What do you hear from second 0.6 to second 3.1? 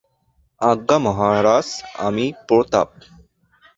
আজ্ঞা মহারাজ, আমি– প্রতাপ।